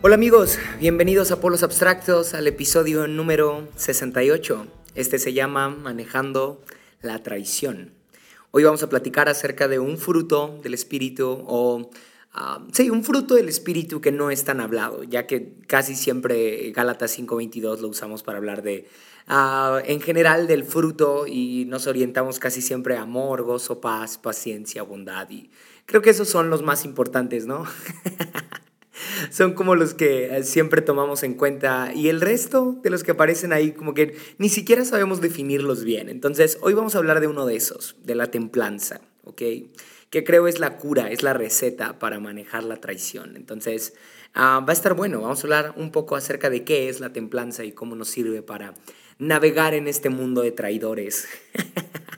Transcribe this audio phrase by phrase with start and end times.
[0.00, 4.66] Hola amigos, bienvenidos a Polos Abstractos al episodio número 68.
[4.94, 6.62] Este se llama Manejando
[7.02, 7.97] la traición.
[8.50, 11.90] Hoy vamos a platicar acerca de un fruto del espíritu o
[12.32, 16.72] ah, sí, un fruto del espíritu que no es tan hablado, ya que casi siempre
[16.72, 18.88] Gálatas 5:22 lo usamos para hablar de
[19.26, 24.82] ah, en general del fruto y nos orientamos casi siempre a amor, gozo, paz, paciencia,
[24.82, 25.50] bondad y
[25.84, 27.64] creo que esos son los más importantes, ¿no?
[29.30, 33.12] son como los que eh, siempre tomamos en cuenta y el resto de los que
[33.12, 36.08] aparecen ahí como que ni siquiera sabemos definirlos bien.
[36.08, 39.42] Entonces hoy vamos a hablar de uno de esos, de la templanza, ¿ok?
[40.10, 43.36] Que creo es la cura, es la receta para manejar la traición.
[43.36, 43.94] Entonces
[44.34, 47.12] ah, va a estar bueno, vamos a hablar un poco acerca de qué es la
[47.12, 48.74] templanza y cómo nos sirve para
[49.18, 51.28] navegar en este mundo de traidores.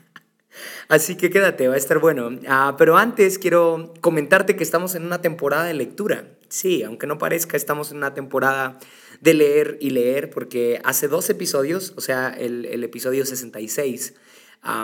[0.91, 2.37] Así que quédate, va a estar bueno.
[2.47, 6.27] Ah, pero antes quiero comentarte que estamos en una temporada de lectura.
[6.51, 8.77] Sí, aunque no parezca, estamos en una temporada
[9.21, 14.15] de leer y leer, porque hace dos episodios, o sea, el, episodio 66,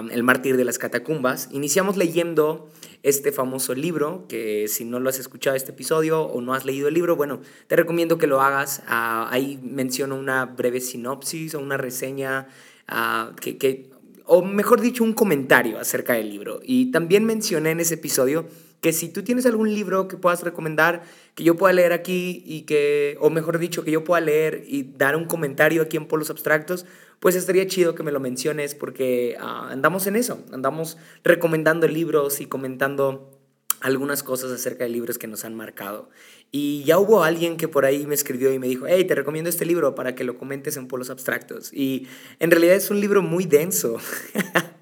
[0.09, 2.69] El mártir de las catacumbas, iniciamos leyendo
[3.03, 6.87] este famoso libro, que si no lo has escuchado este episodio o no has leído
[6.87, 8.81] el libro, bueno, te recomiendo que lo hagas.
[8.87, 12.47] Ah, ahí menciono una breve sinopsis o una reseña
[12.87, 13.89] ah, que, que
[14.23, 16.61] o mejor dicho, un comentario acerca del libro.
[16.63, 18.45] Y también mencioné en ese episodio
[18.81, 21.03] que si tú tienes algún libro que puedas recomendar,
[21.36, 24.83] que yo pueda leer aquí y que, o mejor dicho, que yo pueda leer y
[24.83, 26.86] dar un comentario aquí en Polos Abstractos,
[27.20, 32.39] pues estaría chido que me lo menciones porque ah, andamos en eso, andamos recomendando libros
[32.42, 33.33] y comentando
[33.80, 36.09] algunas cosas acerca de libros que nos han marcado.
[36.52, 39.50] Y ya hubo alguien que por ahí me escribió y me dijo, hey, te recomiendo
[39.50, 41.73] este libro para que lo comentes en polos abstractos.
[41.73, 42.08] Y
[42.39, 43.98] en realidad es un libro muy denso.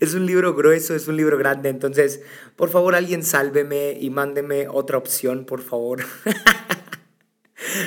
[0.00, 1.68] es un libro grueso, es un libro grande.
[1.68, 2.22] Entonces,
[2.56, 6.00] por favor, alguien sálveme y mándeme otra opción, por favor.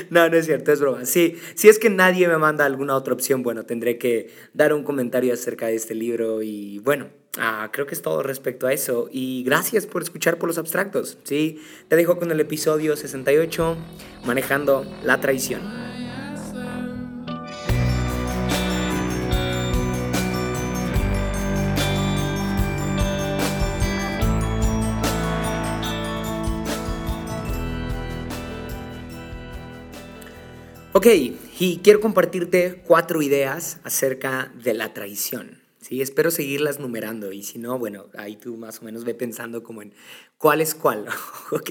[0.10, 1.06] No, no es cierto, es broma.
[1.06, 4.84] Sí, si es que nadie me manda alguna otra opción, bueno, tendré que dar un
[4.84, 9.10] comentario acerca de este libro y bueno, ah, creo que es todo respecto a eso.
[9.12, 11.18] Y gracias por escuchar por los abstractos.
[11.24, 13.78] Sí, te dejo con el episodio 68,
[14.26, 15.97] manejando la traición.
[30.98, 31.06] Ok,
[31.60, 35.67] y quiero compartirte cuatro ideas acerca de la traición.
[35.88, 39.64] Sí, espero seguirlas numerando y si no, bueno, ahí tú más o menos ve pensando
[39.64, 39.94] como en
[40.38, 41.06] cuál es cuál,
[41.52, 41.70] ¿ok?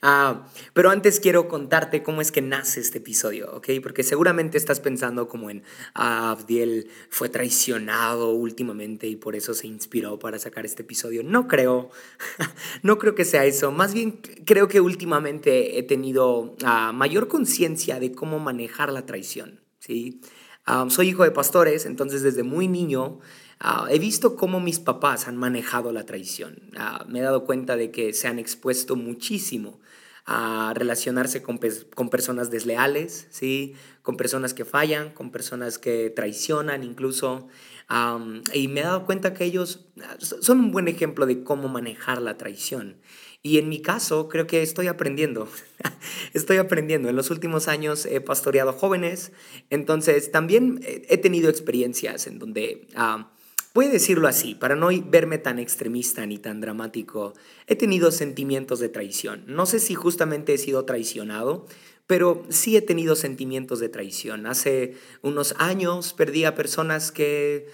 [0.00, 3.70] Ah, pero antes quiero contarte cómo es que nace este episodio, ¿ok?
[3.82, 5.64] Porque seguramente estás pensando como en,
[5.94, 11.24] ah, Abdiel fue traicionado últimamente y por eso se inspiró para sacar este episodio.
[11.24, 11.90] No creo,
[12.84, 13.72] no creo que sea eso.
[13.72, 19.58] Más bien creo que últimamente he tenido ah, mayor conciencia de cómo manejar la traición,
[19.80, 20.20] ¿sí?
[20.90, 23.20] soy hijo de pastores, entonces desde muy niño
[23.60, 26.70] Ah, he visto cómo mis papás han manejado la traición.
[26.76, 29.80] Ah, me he dado cuenta de que se han expuesto muchísimo
[30.26, 31.58] a relacionarse con,
[31.94, 33.74] con, personas desleales, ¿sí?
[34.02, 37.48] con personas que fallan, con personas que traicionan incluso.
[38.52, 42.22] y me he dado cuenta que ellos ah, son un buen ejemplo de cómo manejar
[42.22, 42.98] la traición.
[43.42, 45.48] Y en mi caso, creo que estoy aprendiendo.
[46.34, 47.08] estoy aprendiendo.
[47.08, 49.32] En los últimos años he pastoreado jóvenes,
[49.70, 52.86] entonces también he tenido experiencias en donde
[53.78, 57.34] Voy a decirlo así, para no verme tan extremista ni tan dramático,
[57.68, 59.44] he tenido sentimientos de traición.
[59.46, 61.64] No sé si justamente he sido traicionado,
[62.08, 64.46] pero sí he tenido sentimientos de traición.
[64.46, 67.68] Hace unos años perdí a personas que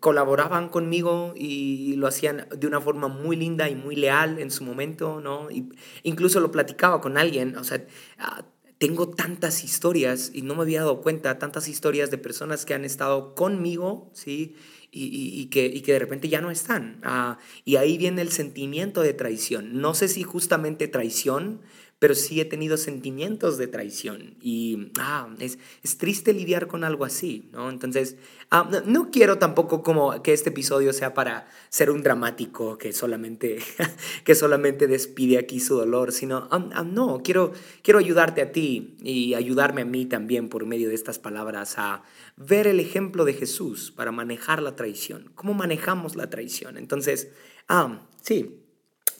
[0.00, 4.64] colaboraban conmigo y lo hacían de una forma muy linda y muy leal en su
[4.64, 5.50] momento, ¿no?
[5.50, 5.70] Y
[6.02, 7.86] incluso lo platicaba con alguien, o sea,
[8.18, 8.44] ah,
[8.80, 12.86] tengo tantas historias y no me había dado cuenta, tantas historias de personas que han
[12.86, 14.56] estado conmigo, ¿sí?
[14.92, 16.98] Y, que, que, de repente ya no están.
[17.02, 19.80] Ah, y ahí viene el sentimiento de traición.
[19.80, 21.60] No sé si justamente traición,
[22.00, 27.04] pero sí he tenido sentimientos de traición y ah, es, es, triste lidiar con algo
[27.04, 27.68] así, ¿no?
[27.68, 28.16] Entonces,
[28.50, 33.58] ah, no, quiero tampoco como que este episodio sea para ser un dramático que solamente,
[34.24, 36.48] que solamente despide aquí su dolor, sino,
[36.86, 37.52] no, quiero,
[37.82, 42.02] quiero ayudarte a ti y ayudarme a mí también por medio de estas palabras a
[42.38, 46.78] ver el ejemplo de Jesús para manejar la traición, cómo manejamos la traición.
[46.78, 47.28] Entonces,
[47.68, 48.56] ah, sí,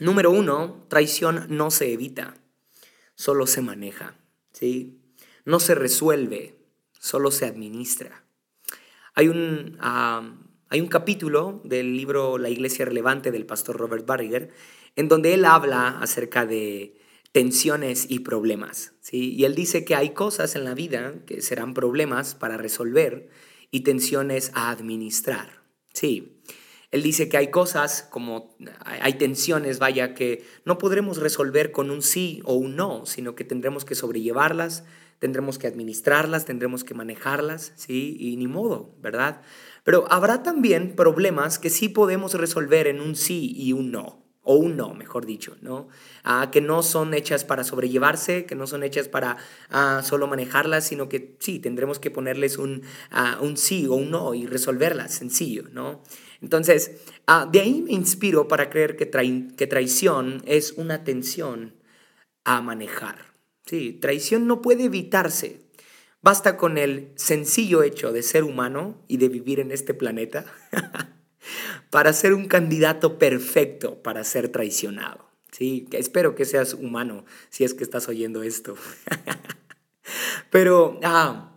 [0.01, 2.33] Número uno, traición no se evita,
[3.21, 4.15] solo se maneja,
[4.51, 4.99] ¿sí?
[5.45, 6.57] No se resuelve,
[6.99, 8.25] solo se administra.
[9.15, 14.55] Hay un, hay un capítulo del libro La Iglesia Relevante del pastor Robert Barriger
[14.97, 16.99] en donde él habla acerca de
[17.33, 18.95] tensiones y problemas.
[19.03, 19.35] ¿sí?
[19.35, 23.29] Y él dice que hay cosas en la vida que serán problemas para resolver
[23.71, 25.61] y tensiones a administrar.
[25.93, 26.41] Sí,
[26.91, 32.03] él dice que hay cosas como hay tensiones, vaya, que no podremos resolver con un
[32.03, 34.85] sí o un no, sino que tendremos que sobrellevarlas,
[35.21, 38.17] tendremos que administrarlas, tendremos que manejarlas, ¿sí?
[38.19, 39.43] Y ni modo, ¿verdad?
[39.85, 44.55] Pero habrá también problemas que sí podemos resolver en un sí y un no o
[44.55, 45.89] un no, mejor dicho, ¿no?
[46.25, 49.37] Ah, que no son hechas para sobrellevarse, que no son hechas para
[49.69, 54.11] ah, solo manejarlas, sino que sí, tendremos que ponerles un, ah, un sí o un
[54.11, 56.03] no y resolverlas, sencillo, ¿no?
[56.43, 56.93] Entonces,
[57.51, 59.11] de ahí me inspiro para creer que,
[59.57, 61.75] que traición es una tensión
[62.45, 63.27] a manejar.
[63.67, 65.61] Sí, traición no puede evitarse.
[66.23, 70.45] Basta con el sencillo hecho de ser humano y de vivir en este planeta
[71.91, 75.31] para ser un candidato perfecto para ser traicionado.
[75.51, 78.77] Sí, espero que seas humano si es que estás oyendo esto.
[80.51, 81.50] Pero ah,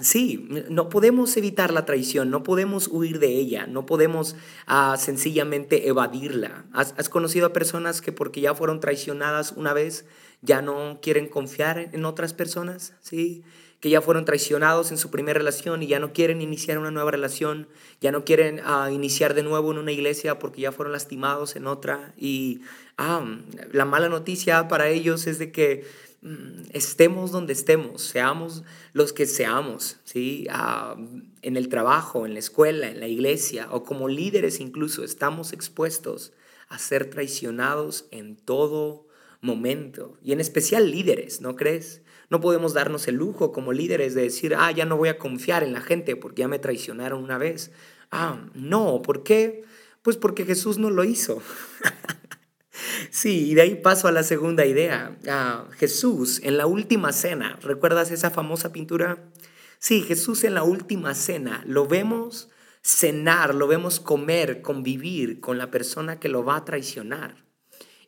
[0.00, 4.36] sí, no podemos evitar la traición, no podemos huir de ella, no podemos
[4.66, 6.64] ah, sencillamente evadirla.
[6.72, 10.04] ¿Has, ¿Has, conocido a personas que porque ya fueron traicionadas una vez
[10.42, 12.94] ya no quieren confiar en otras personas?
[13.00, 13.44] Sí,
[13.84, 17.10] que ya fueron traicionados en su primera relación y ya no quieren iniciar una nueva
[17.10, 17.68] relación,
[18.00, 21.66] ya no quieren ah, iniciar de nuevo en una iglesia porque ya fueron lastimados en
[21.66, 22.14] otra.
[22.16, 22.62] Y
[22.96, 23.22] ah,
[23.72, 25.84] la mala noticia para ellos es de que
[26.72, 28.62] estemos donde estemos, seamos
[28.92, 30.46] los que seamos, ¿sí?
[30.50, 30.96] Ah,
[31.42, 36.32] en el trabajo, en la escuela, en la iglesia o como líderes incluso, estamos expuestos
[36.68, 39.06] a ser traicionados en todo
[39.42, 42.00] momento y en especial líderes, ¿no crees?
[42.30, 45.62] No podemos darnos el lujo como líderes de decir, ah, ya no voy a confiar
[45.62, 47.70] en la gente porque ya me traicionaron una vez.
[48.10, 49.64] Ah, no, ¿por qué?
[50.00, 51.42] Pues porque Jesús no lo hizo.
[53.14, 55.16] sí, y de ahí paso a la segunda idea.
[55.28, 59.30] Ah, Jesús en la última cena, ¿recuerdas esa famosa pintura?
[59.78, 62.50] Sí, Jesús en la última cena, lo vemos
[62.82, 67.44] cenar, lo vemos comer, convivir con la persona que lo va a traicionar.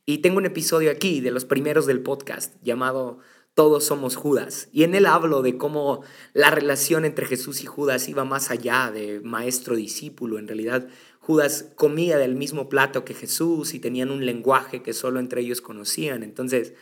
[0.04, 3.20] Y tengo un episodio aquí de los primeros del podcast llamado
[3.56, 4.68] todos somos Judas.
[4.70, 6.02] Y en él hablo de cómo
[6.34, 10.38] la relación entre Jesús y Judas iba más allá de maestro-discípulo.
[10.38, 10.88] En realidad,
[11.26, 15.60] Judas comía del mismo plato que Jesús y tenían un lenguaje que solo entre ellos
[15.60, 16.22] conocían.
[16.22, 16.74] Entonces,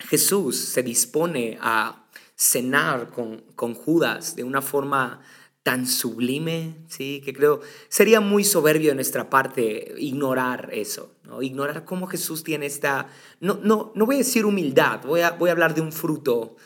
[0.00, 2.06] Jesús se dispone a
[2.36, 5.22] cenar con, con Judas de una forma
[5.62, 7.22] tan sublime, ¿sí?
[7.24, 11.40] que creo sería muy soberbio de nuestra parte ignorar eso, ¿no?
[11.40, 13.08] ignorar cómo Jesús tiene esta,
[13.40, 16.56] no, no, no voy a decir humildad, voy a, voy a hablar de un fruto,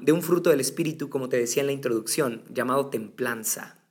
[0.00, 3.82] de un fruto del Espíritu, como te decía en la introducción, llamado templanza.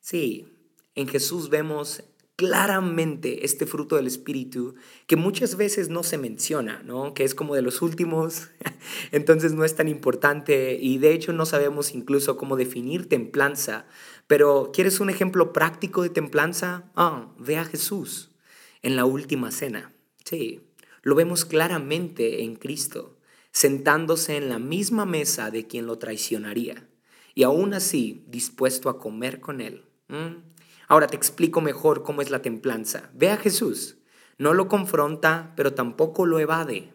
[0.00, 0.57] Sí,
[0.98, 2.02] en Jesús vemos
[2.34, 4.74] claramente este fruto del Espíritu
[5.06, 7.14] que muchas veces no se menciona, ¿no?
[7.14, 8.48] que es como de los últimos,
[9.12, 13.86] entonces no es tan importante y de hecho no sabemos incluso cómo definir templanza.
[14.26, 16.90] Pero ¿quieres un ejemplo práctico de templanza?
[16.96, 18.32] Ah, ve a Jesús
[18.82, 19.92] en la última cena.
[20.24, 20.62] Sí,
[21.02, 23.16] lo vemos claramente en Cristo,
[23.52, 26.88] sentándose en la misma mesa de quien lo traicionaría
[27.36, 29.84] y aún así dispuesto a comer con él.
[30.88, 33.10] Ahora te explico mejor cómo es la templanza.
[33.12, 33.98] Ve a Jesús.
[34.38, 36.94] No lo confronta, pero tampoco lo evade.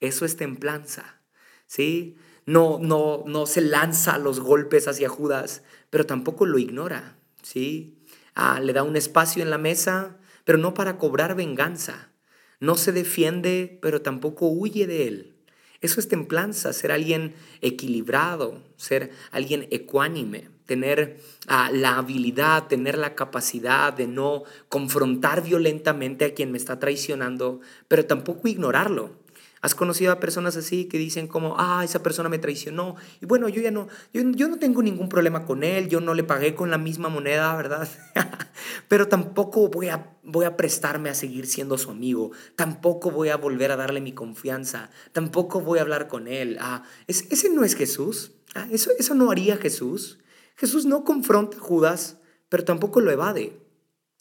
[0.00, 1.20] Eso es templanza.
[1.66, 2.16] ¿Sí?
[2.46, 7.18] No, no, no se lanza los golpes hacia Judas, pero tampoco lo ignora.
[7.42, 8.02] ¿Sí?
[8.34, 12.12] Ah, le da un espacio en la mesa, pero no para cobrar venganza.
[12.60, 15.36] No se defiende, pero tampoco huye de él.
[15.82, 23.14] Eso es templanza, ser alguien equilibrado, ser alguien ecuánime tener ah, la habilidad, tener la
[23.14, 29.16] capacidad de no confrontar violentamente a quien me está traicionando, pero tampoco ignorarlo.
[29.62, 32.96] ¿Has conocido a personas así que dicen como, ah, esa persona me traicionó?
[33.22, 36.12] Y bueno, yo ya no, yo, yo no tengo ningún problema con él, yo no
[36.12, 37.88] le pagué con la misma moneda, ¿verdad?
[38.88, 43.38] Pero tampoco voy a, voy a prestarme a seguir siendo su amigo, tampoco voy a
[43.38, 46.58] volver a darle mi confianza, tampoco voy a hablar con él.
[46.60, 50.18] Ah, ese no es Jesús, ah, eso, eso no haría Jesús.
[50.58, 53.60] Jesús no confronta a Judas, pero tampoco lo evade.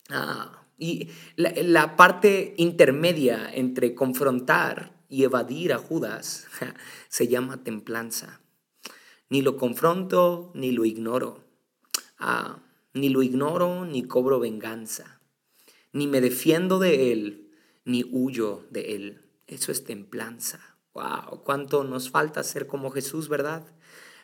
[0.10, 6.48] Ah, y la, parte intermedia entre confrontar y evadir a Judas
[7.10, 8.40] se llama templanza.
[9.30, 11.44] Ni lo confronto ni lo ignoro.
[12.20, 12.60] Ah,
[12.94, 15.20] ni lo ignoro ni cobro venganza.
[15.92, 17.52] Ni me defiendo de él,
[17.84, 19.26] ni huyo de él.
[19.48, 20.78] Eso es templanza.
[20.94, 23.66] Wow, cuánto nos falta ser como Jesús, ¿verdad?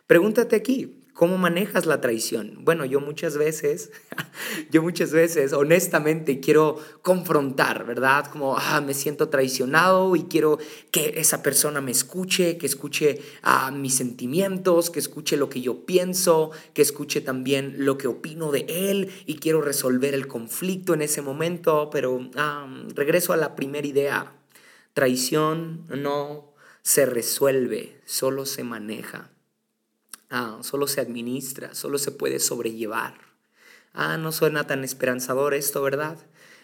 [0.06, 2.60] Pregúntate aquí, ¿cómo manejas la traición?
[2.62, 3.92] Bueno, yo muchas veces,
[4.72, 8.28] yo muchas veces, honestamente, quiero confrontar, ¿verdad?
[8.28, 10.58] Como, ah, me siento traicionado y quiero
[10.92, 15.86] que esa persona me escuche, que escuche ah, mis sentimientos, que escuche lo que yo
[15.86, 21.02] pienso, que escuche también lo que opino de él y quiero resolver el conflicto en
[21.02, 24.34] ese momento, pero ah, regreso a la primera idea.
[24.94, 26.54] Traición no
[26.84, 29.33] se resuelve, solo se maneja.
[30.36, 33.14] Ah, solo se administra, solo se puede sobrellevar.
[33.94, 36.18] Ah, no suena tan esperanzador esto, ¿verdad?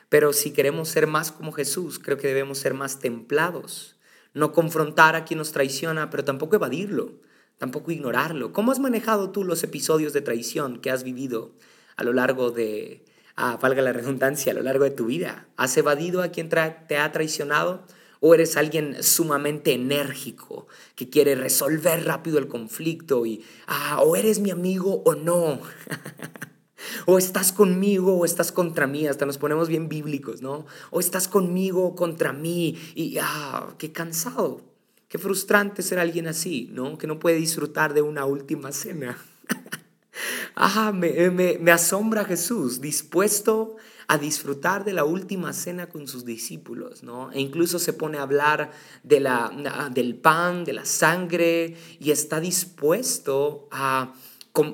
[0.10, 3.96] Pero si queremos ser más como Jesús, creo que debemos ser más templados.
[4.34, 7.22] No confrontar a quien nos traiciona, pero tampoco evadirlo,
[7.60, 8.54] tampoco ignorarlo.
[8.54, 11.54] ¿Cómo has manejado tú los episodios de traición que has vivido
[11.96, 15.48] a lo largo de, ah, valga la redundancia, a lo largo de tu vida?
[15.58, 17.86] ¿Has evadido a quien te ha traicionado?
[18.20, 24.40] O eres alguien sumamente enérgico que quiere resolver rápido el conflicto y, ah, o eres
[24.40, 25.60] mi amigo o no.
[27.06, 30.66] o estás conmigo o estás contra mí, hasta nos ponemos bien bíblicos, ¿no?
[30.92, 34.62] O estás conmigo o contra mí y, ah, qué cansado,
[35.08, 36.98] qué frustrante ser alguien así, ¿no?
[36.98, 39.18] Que no puede disfrutar de una última cena.
[40.56, 43.78] ah, me, me, me asombra Jesús, dispuesto
[44.10, 47.32] a disfrutar de la última cena con sus discípulos, ¿no?
[47.32, 48.72] E incluso se pone a hablar
[49.04, 49.51] de la,
[49.94, 54.16] del pan, de la sangre, y está dispuesto a,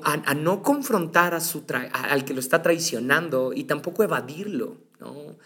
[0.04, 5.36] a, no confrontar a su al que lo está traicionando y tampoco evadirlo, ¿no?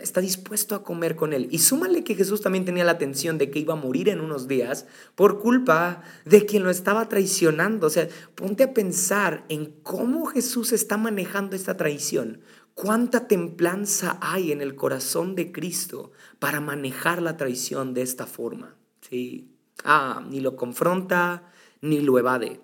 [0.00, 1.46] Está dispuesto a comer con él.
[1.50, 4.48] Y súmale que Jesús también tenía la atención de que iba a morir en unos
[4.48, 7.88] días por culpa de quien lo estaba traicionando.
[7.88, 12.40] O sea, ponte a pensar en cómo Jesús está manejando esta traición.
[12.74, 18.74] ¿Cuánta templanza hay en el corazón de Cristo para manejar la traición de esta forma?
[19.00, 19.48] ¿Sí?
[19.84, 22.60] Ah, ni lo confronta, ni lo evade,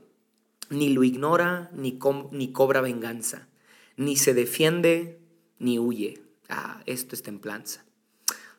[0.68, 1.98] ni lo ignora, ni,
[2.32, 3.48] ni cobra venganza,
[3.96, 5.20] ni se defiende,
[5.60, 6.20] ni huye.
[6.48, 7.84] Ah, esto es templanza.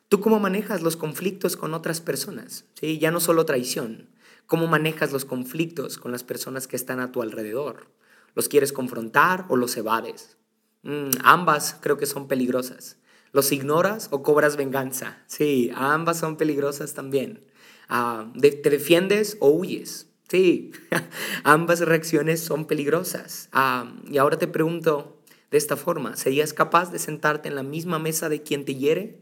[0.08, 2.64] ¿Tú cómo manejas los conflictos con otras personas?
[2.80, 2.98] ¿Sí?
[2.98, 4.08] Ya no solo traición.
[4.46, 7.88] ¿Cómo manejas los conflictos con las personas que están a tu alrededor?
[8.34, 10.38] ¿Los quieres confrontar o los evades?
[10.82, 12.96] Mm, ambas creo que son peligrosas.
[13.32, 15.18] ¿Los ignoras o cobras venganza?
[15.26, 17.44] Sí, ambas son peligrosas también.
[17.88, 20.08] Ah, ¿Te defiendes o huyes?
[20.28, 20.72] Sí,
[21.44, 23.48] ambas reacciones son peligrosas.
[23.52, 25.20] Ah, y ahora te pregunto
[25.50, 29.20] de esta forma, ¿serías capaz de sentarte en la misma mesa de quien te hiere?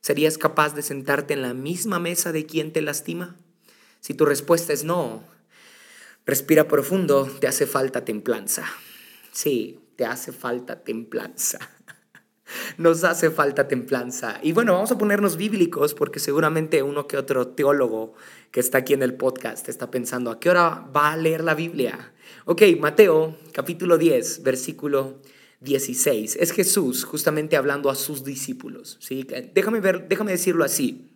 [0.00, 3.36] ¿Serías capaz de sentarte en la misma mesa de quien te lastima?
[4.00, 5.22] Si tu respuesta es no,
[6.24, 8.64] respira profundo, te hace falta templanza.
[9.30, 11.58] Sí, te hace falta templanza.
[12.78, 14.40] Nos hace falta templanza.
[14.42, 18.14] Y bueno, vamos a ponernos bíblicos porque seguramente uno que otro teólogo
[18.50, 21.54] que está aquí en el podcast está pensando, ¿a qué hora va a leer la
[21.54, 22.14] Biblia?
[22.46, 25.20] Ok, Mateo capítulo 10, versículo
[25.60, 26.36] 16.
[26.36, 28.96] Es Jesús justamente hablando a sus discípulos.
[29.02, 29.26] ¿sí?
[29.52, 31.10] Déjame, ver, déjame decirlo así,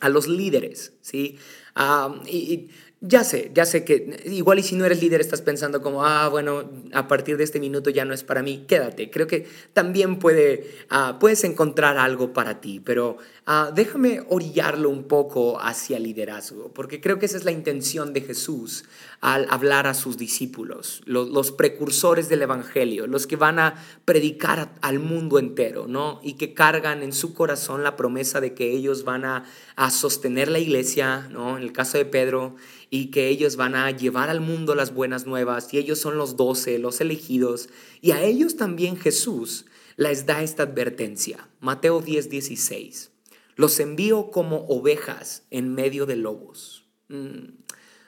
[0.00, 0.94] a los líderes.
[1.00, 1.38] ¿sí?
[1.76, 2.68] Ah, y
[3.02, 6.28] ya sé, ya sé que igual y si no eres líder estás pensando como, ah,
[6.28, 9.10] bueno, a partir de este minuto ya no es para mí, quédate.
[9.10, 15.04] Creo que también puede, ah, puedes encontrar algo para ti, pero ah, déjame orillarlo un
[15.04, 18.84] poco hacia liderazgo, porque creo que esa es la intención de Jesús
[19.20, 24.98] al hablar a sus discípulos, los, precursores del Evangelio, los que van a predicar al
[24.98, 26.20] mundo entero, ¿no?
[26.22, 30.48] Y que cargan en su corazón la promesa de que ellos van a, a sostener
[30.48, 31.58] la iglesia, ¿no?
[31.66, 32.54] El caso de Pedro,
[32.90, 36.36] y que ellos van a llevar al mundo las buenas nuevas y ellos son los
[36.36, 37.68] doce, los elegidos.
[38.00, 41.48] Y a ellos también Jesús les da esta advertencia.
[41.58, 43.10] Mateo 10, 16.
[43.56, 46.86] Los envío como ovejas en medio de lobos.
[47.08, 47.56] Mm.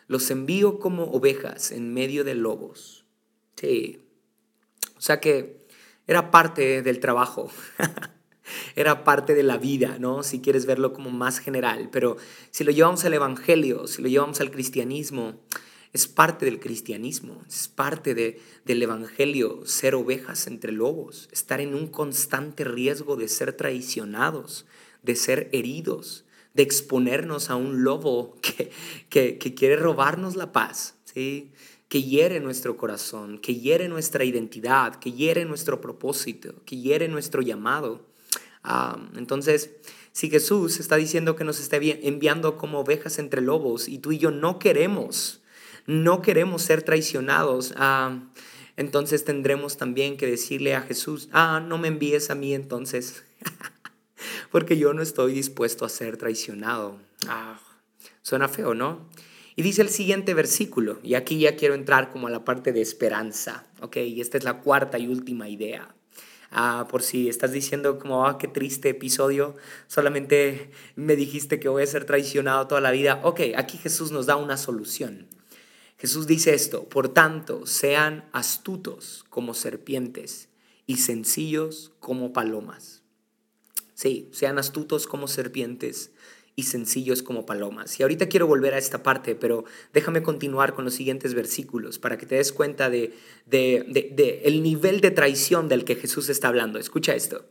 [0.07, 3.05] Los envío como ovejas en medio de lobos.
[3.57, 3.99] Sí.
[4.97, 5.67] O sea que
[6.07, 7.51] era parte del trabajo.
[8.77, 10.23] era parte de la vida, ¿no?
[10.23, 12.17] Si quieres verlo como más general, pero
[12.51, 15.41] si lo llevamos al Evangelio, si lo llevamos al cristianismo,
[15.93, 21.75] es parte del cristianismo, es parte de, del Evangelio ser ovejas entre lobos, estar en
[21.75, 24.67] un constante riesgo de ser traicionados,
[25.03, 26.25] de ser heridos,
[26.55, 28.71] de exponernos a un lobo que,
[29.09, 31.53] que, que quiere robarnos la paz, ¿sí?
[31.89, 37.41] que hiere nuestro corazón, que hiere nuestra identidad, que hiere nuestro propósito, que hiere nuestro
[37.41, 38.07] llamado.
[39.17, 39.71] Entonces,
[40.13, 44.19] si Jesús está diciendo que nos está enviando como ovejas entre lobos y tú y
[44.19, 45.41] yo no queremos,
[45.87, 47.75] no queremos ser traicionados,
[48.77, 53.25] entonces tendremos también que decirle a Jesús, ah, no me envíes a mí entonces.
[54.51, 56.99] porque yo no estoy dispuesto a ser traicionado.
[57.27, 57.61] Ah,
[58.23, 59.09] suena feo, ¿no?
[59.57, 62.81] Y dice el siguiente versículo, y aquí ya quiero entrar como a la parte de
[62.81, 63.97] esperanza, ¿ok?
[63.97, 65.95] Y esta es la cuarta y última idea.
[66.51, 69.55] Ah, por si estás diciendo como, ah, qué triste episodio,
[69.87, 73.21] solamente me dijiste que voy a ser traicionado toda la vida.
[73.23, 75.27] Ok, aquí Jesús nos da una solución.
[75.99, 80.49] Jesús dice esto, por tanto, sean astutos como serpientes
[80.87, 83.03] y sencillos como palomas.
[83.95, 86.13] Sí, sean astutos como serpientes
[86.59, 88.01] y sencillos como palomas.
[88.01, 92.19] Y ahorita quiero volver a esta parte, pero déjame continuar con los siguientes versículos para
[92.19, 93.15] que te des cuenta de,
[93.53, 96.81] el nivel de traición del que Jesús está hablando.
[96.81, 97.47] Escucha esto.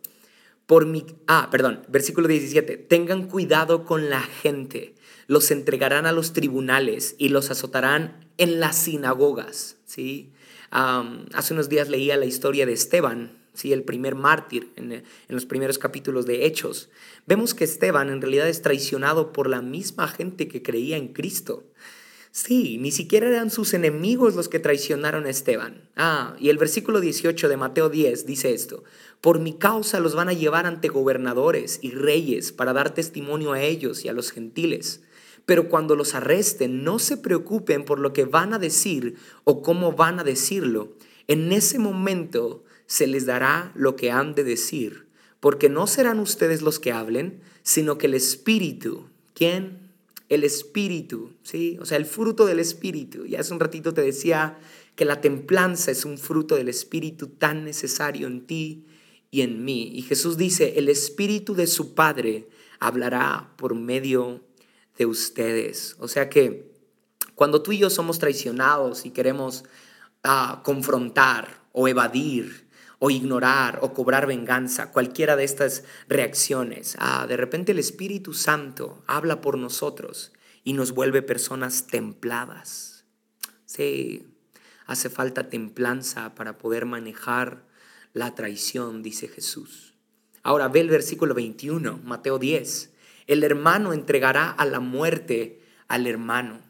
[0.65, 2.75] Por mi, ah, perdón, versículo 17.
[2.75, 4.93] Tengan cuidado con la gente.
[5.27, 9.77] Los entregarán a los tribunales y los azotarán en las sinagogas.
[9.85, 10.33] ¿sí?
[10.69, 13.73] hace unos días leía la historia de Esteban, ¿sí?
[13.73, 16.89] el primer mártir en, en, los primeros capítulos de Hechos,
[17.25, 21.65] vemos que Esteban en realidad es traicionado por la misma gente que creía en Cristo.
[22.31, 25.89] Sí, ni siquiera eran sus enemigos los que traicionaron a Esteban.
[25.95, 28.83] Ah, y el versículo 18 de Mateo 10 dice esto,
[29.21, 33.61] por mi causa los van a llevar ante gobernadores y reyes para dar testimonio a
[33.61, 35.01] ellos y a los gentiles.
[35.47, 39.93] Pero cuando los arresten, no se preocupen por lo que van a decir o cómo
[39.93, 40.93] van a decirlo.
[41.27, 45.07] En ese momento se les dará lo que han de decir,
[45.39, 49.91] porque no serán ustedes los que hablen, sino que el Espíritu, ¿quién?
[50.29, 51.77] El Espíritu, ¿sí?
[51.81, 53.25] O sea, el fruto del Espíritu.
[53.25, 54.57] Y hace un ratito te decía
[54.95, 58.85] que la templanza es un fruto del Espíritu tan necesario en ti
[59.29, 59.91] y en mí.
[59.93, 62.47] Y Jesús dice, el Espíritu de su Padre
[62.79, 64.41] hablará por medio
[64.97, 65.95] de ustedes.
[65.99, 66.71] O sea que
[67.35, 69.63] cuando tú y yo somos traicionados y queremos
[70.27, 72.67] ah, confrontar o evadir
[72.99, 76.95] o ignorar o cobrar venganza, cualquiera de estas reacciones.
[76.99, 80.31] Ah, de repente el Espíritu Santo habla por nosotros
[80.63, 83.05] y nos vuelve personas templadas.
[83.65, 84.27] Sí,
[84.85, 87.63] hace falta templanza para poder manejar
[88.13, 89.93] la traición, dice Jesús.
[90.43, 92.93] Ahora ve el versículo 21, Mateo 10.
[93.27, 96.61] El hermano entregará a la muerte al hermano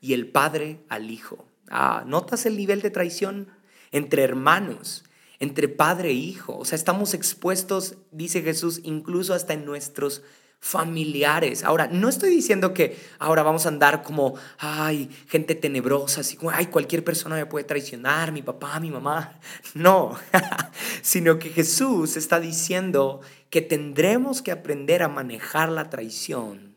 [0.00, 1.46] y el padre al hijo.
[1.70, 3.48] Ah, ¿Notas el nivel de traición
[3.92, 5.04] entre hermanos?
[5.38, 6.56] entre padre e hijo.
[6.56, 10.22] O sea, estamos expuestos, dice Jesús, incluso hasta en nuestros
[10.58, 11.62] familiares.
[11.62, 16.50] Ahora, no estoy diciendo que ahora vamos a andar como, ay, gente tenebrosa, así como,
[16.50, 19.38] ay, cualquier persona me puede traicionar, mi papá, mi mamá.
[19.74, 20.16] No,
[21.02, 26.76] sino que Jesús está diciendo que tendremos que aprender a manejar la traición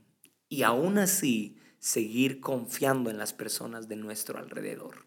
[0.50, 5.06] y aún así seguir confiando en las personas de nuestro alrededor.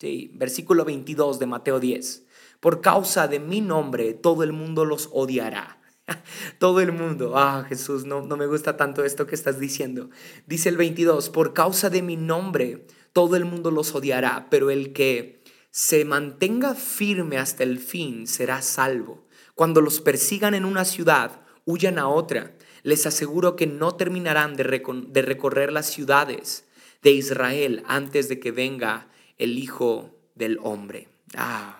[0.00, 2.26] Sí, versículo 22 de Mateo 10.
[2.60, 5.80] Por causa de mi nombre, todo el mundo los odiará.
[6.58, 10.10] Todo el mundo, ah Jesús, no, no me gusta tanto esto que estás diciendo.
[10.46, 14.92] Dice el 22, por causa de mi nombre, todo el mundo los odiará, pero el
[14.92, 19.26] que se mantenga firme hasta el fin será salvo.
[19.54, 22.56] Cuando los persigan en una ciudad, huyan a otra.
[22.82, 26.64] Les aseguro que no terminarán de, recorrer las ciudades
[27.02, 31.08] de Israel antes de que venga el Hijo del Hombre.
[31.34, 31.76] Ah,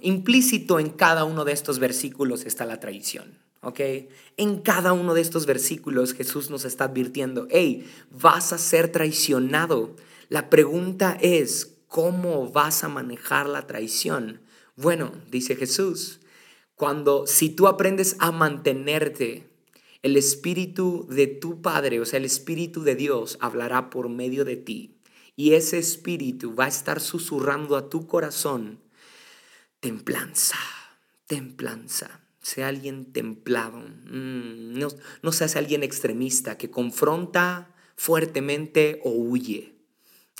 [0.00, 3.44] implícito en cada uno de estos versículos está la traición.
[4.36, 9.96] En cada uno de estos versículos Jesús nos está advirtiendo, hey, vas a ser traicionado.
[10.28, 14.40] La pregunta es, ¿cómo vas a manejar la traición?
[14.76, 16.20] Bueno, dice Jesús,
[16.74, 19.48] cuando si tú aprendes a mantenerte,
[20.02, 24.56] el espíritu de tu Padre, o sea, el espíritu de Dios hablará por medio de
[24.56, 24.98] ti.
[25.34, 28.80] Y ese espíritu va a estar susurrando a tu corazón
[29.80, 30.58] templanza,
[31.26, 32.20] templanza.
[32.40, 34.88] Sea alguien templado, mm, no,
[35.22, 39.74] no seas alguien extremista que confronta fuertemente o huye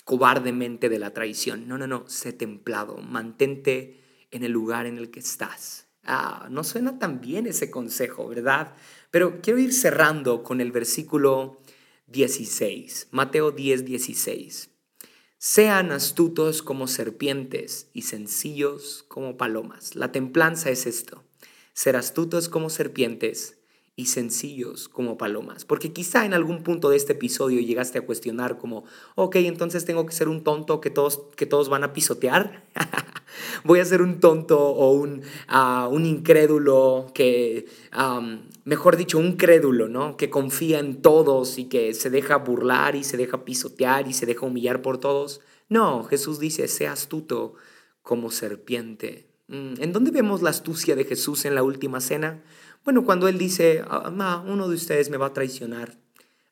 [0.05, 1.67] cobardemente de la traición.
[1.67, 5.89] No, no, no, sé templado, mantente en el lugar en el que estás.
[6.05, 8.75] Ah, no suena tan bien ese consejo, ¿verdad?
[9.11, 11.61] Pero quiero ir cerrando con el versículo
[12.09, 14.71] 16, Mateo 10, 16.
[15.39, 19.95] Sean astutos como serpientes y sencillos como palomas.
[19.95, 21.25] La templanza es esto,
[21.73, 23.59] ser astutos como serpientes
[23.97, 25.65] y sencillos como palomas.
[25.65, 30.05] Porque quizá en algún punto de este episodio llegaste a cuestionar como, ok, entonces tengo
[30.05, 32.65] que ser un tonto que todos, que todos van a pisotear.
[33.65, 37.67] Voy a ser un tonto o un, ah, un incrédulo que,
[38.65, 40.17] mejor dicho, un crédulo, ¿no?
[40.17, 44.27] Que confía en todos y que se deja burlar y se deja pisotear y se
[44.27, 45.41] deja humillar por todos.
[45.69, 47.55] No, Jesús dice, sea astuto
[48.03, 49.29] como serpiente.
[49.49, 52.43] Mm, ¿En dónde vemos la astucia de Jesús en la última cena?
[52.85, 55.99] Bueno, cuando él dice, ah, uno de ustedes me va a traicionar,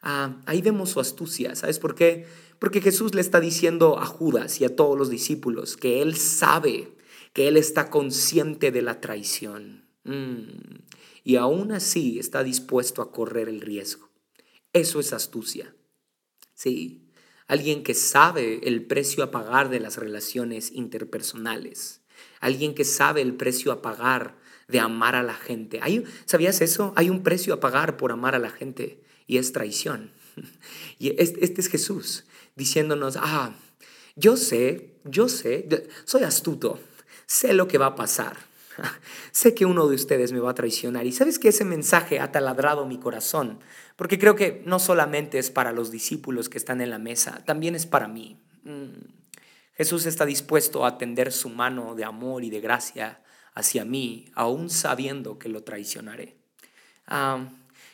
[0.01, 1.55] ah, ahí vemos su astucia.
[1.55, 2.27] ¿Sabes por qué?
[2.59, 6.97] Porque Jesús le está diciendo a Judas y a todos los discípulos que él sabe,
[7.35, 9.85] que él está consciente de la traición.
[10.05, 10.81] Mm.
[11.25, 14.09] Y aún así está dispuesto a correr el riesgo.
[14.73, 15.75] Eso es astucia.
[16.55, 17.09] Sí,
[17.47, 22.01] alguien que sabe el precio a pagar de las relaciones interpersonales,
[22.41, 24.39] alguien que sabe el precio a pagar
[24.73, 25.79] de amar a la gente.
[25.83, 26.93] ¿Hay, ¿Sabías eso?
[26.97, 30.11] Hay un precio a pagar por amar a la gente y es traición.
[30.99, 33.55] Y este es Jesús diciéndonos, ah,
[34.15, 35.69] yo sé, yo sé,
[36.05, 36.79] soy astuto,
[37.27, 38.37] sé lo que va a pasar.
[39.33, 41.05] sé que uno de ustedes me va a traicionar.
[41.07, 43.59] Y sabes que ese mensaje ha taladrado mi corazón,
[43.97, 47.75] porque creo que no solamente es para los discípulos que están en la mesa, también
[47.75, 48.39] es para mí.
[48.65, 49.23] Mm.
[49.75, 53.23] Jesús está dispuesto a tender su mano de amor y de gracia
[53.55, 56.37] hacia mí, aún sabiendo que lo traicionaré.
[57.07, 57.49] Ah,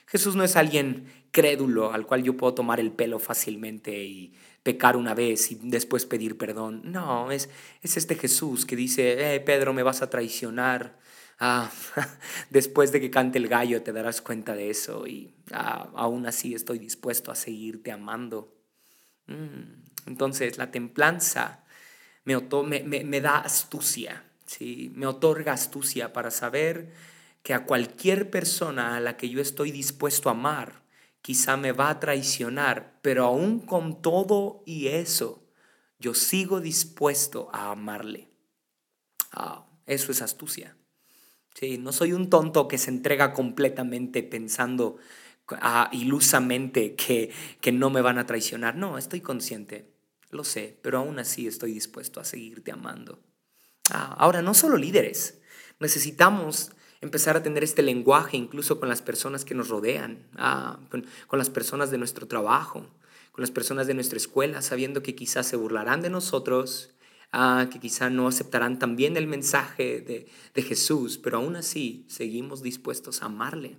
[0.07, 4.97] Jesús no es alguien crédulo al cual yo puedo tomar el pelo fácilmente y pecar
[4.97, 6.83] una vez y después pedir perdón.
[6.85, 7.49] No, es,
[7.83, 10.99] es este Jesús que dice, eh, Pedro, me vas a traicionar.
[11.41, 11.71] Ah,
[12.51, 16.55] después de que cante el gallo te darás cuenta de eso y ah, aún así
[16.55, 18.55] estoy dispuesto a seguirte amando.
[19.27, 21.65] Mm, entonces la templanza
[22.25, 22.37] me,
[22.83, 24.91] me, me da astucia, ¿sí?
[24.95, 26.93] me otorga astucia para saber
[27.43, 30.83] que a cualquier persona a la que yo estoy dispuesto a amar,
[31.23, 35.47] quizá me va a traicionar, pero aún con todo y eso,
[35.99, 38.29] yo sigo dispuesto a amarle.
[39.33, 40.77] Ah, eso es astucia.
[41.55, 44.99] Sí, no soy un tonto que se entrega completamente pensando
[45.93, 48.77] ilusamente que, que no me van a traicionar.
[48.77, 49.91] No, estoy consciente,
[50.31, 53.28] lo sé, pero aún así estoy dispuesto a seguirte amando.
[53.91, 55.39] Ah, ahora, no solo líderes,
[55.81, 61.07] necesitamos empezar a tener este lenguaje incluso con las personas que nos rodean, ah, con,
[61.33, 62.81] las personas de nuestro trabajo,
[63.33, 66.91] con las personas de nuestra escuela, sabiendo que quizás se burlarán de nosotros,
[67.33, 73.23] ah, que quizás no aceptarán también el mensaje de, Jesús, pero aún así seguimos dispuestos
[73.23, 73.79] a amarle.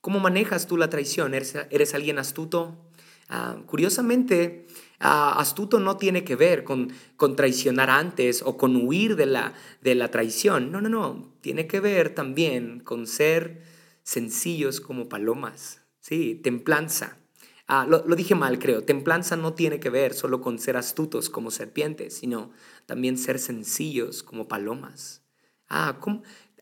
[0.00, 1.34] ¿Cómo manejas tú la traición?
[1.34, 2.90] ¿Eres, eres alguien astuto?
[3.66, 4.66] curiosamente,
[5.00, 6.92] astuto no tiene que ver con,
[7.36, 10.70] traicionar antes o con huir de la, traición.
[10.70, 11.32] No, no, no.
[11.40, 13.62] Tiene que ver también con ser
[14.02, 15.80] sencillos como palomas.
[16.00, 17.16] Sí, templanza.
[17.66, 18.82] Ah, lo, dije mal, creo.
[18.82, 22.50] Templanza no tiene que ver solo con ser astutos como serpientes, sino
[22.86, 25.22] también ser sencillos como palomas.
[25.68, 25.98] Ah,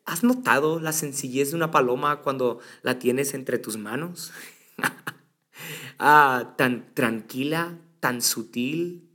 [0.04, 4.32] ¿Has notado la sencillez de una paloma cuando la tienes entre tus manos?
[5.98, 9.08] ah, tan tranquila, tan sutil.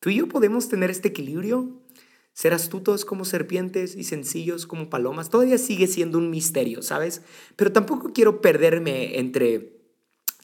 [0.00, 1.80] Tú y yo podemos tener este equilibrio,
[2.32, 5.30] ser astutos como serpientes y sencillos como palomas.
[5.30, 7.22] Todavía sigue siendo un misterio, ¿sabes?
[7.56, 9.79] Pero tampoco quiero perderme entre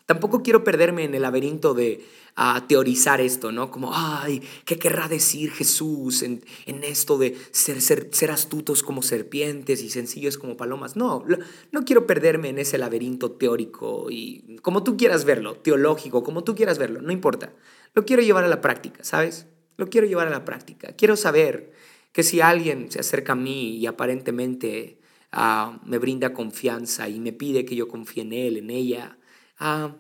[0.07, 3.73] Tampoco quiero perderme en el laberinto de ah, teorizar esto, ¿no?
[3.73, 6.45] Como, ay, ¿qué querrá decir Jesús en,
[6.85, 10.95] esto de ser, astutos como serpientes y sencillos como palomas?
[10.95, 11.25] No,
[11.73, 16.55] no quiero perderme en ese laberinto teórico y como tú quieras verlo, teológico, como tú
[16.55, 17.53] quieras verlo, no importa.
[17.93, 19.49] Lo quiero llevar a la práctica, ¿sabes?
[19.77, 20.93] Lo quiero llevar a la práctica.
[20.93, 21.73] Quiero saber
[22.13, 25.01] que si alguien se acerca a mí y aparentemente
[25.33, 29.19] ah, me brinda confianza y me pide que yo confíe en él, en ella,
[29.59, 29.95] ah,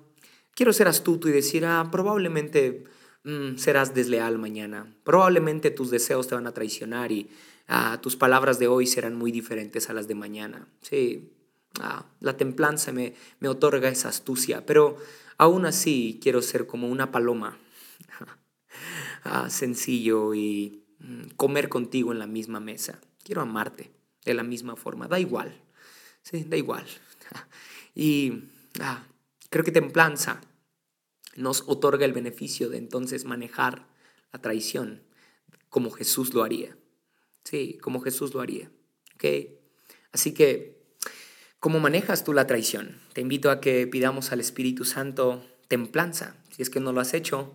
[0.56, 2.84] quiero ser astuto y decir, ah, probablemente
[3.24, 7.30] mm, serás desleal mañana, probablemente tus deseos te van a traicionar y
[7.68, 10.66] ah, tus palabras de hoy serán muy diferentes a las de mañana.
[10.80, 11.32] Sí,
[11.80, 13.14] ah, la templanza me,
[13.46, 14.96] otorga esa astucia, pero
[15.38, 17.58] aún así quiero ser como una paloma,
[19.24, 22.98] ah, sencillo y mm, comer contigo en la misma mesa.
[23.22, 23.90] Quiero amarte
[24.24, 25.54] de la misma forma, da igual,
[26.22, 26.86] sí, da igual.
[27.98, 28.42] Y
[29.50, 30.40] Creo que templanza
[31.36, 33.86] nos otorga el beneficio de entonces manejar
[34.32, 35.02] la traición
[35.68, 36.76] como Jesús lo haría.
[37.44, 38.70] Sí, como Jesús lo haría.
[39.14, 39.58] ¿Okay?
[40.12, 40.82] Así que,
[41.60, 43.00] ¿cómo manejas tú la traición?
[43.12, 46.36] Te invito a que pidamos al Espíritu Santo templanza.
[46.50, 47.54] Si es que no lo has hecho,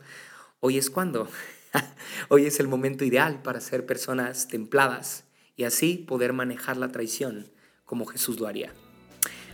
[0.60, 1.28] hoy es cuando.
[2.30, 5.26] hoy es el momento ideal para ser personas templadas
[5.56, 7.52] y así poder manejar la traición
[7.86, 8.74] como Jesús lo haría.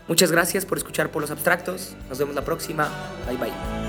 [0.08, 1.96] Muchas gracias por escuchar por los abstractos.
[2.10, 2.90] Nos vemos la próxima.
[3.28, 3.87] Bye bye.